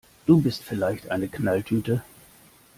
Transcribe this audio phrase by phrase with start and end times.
[0.25, 2.01] Du bist vielleicht eine Knalltüte!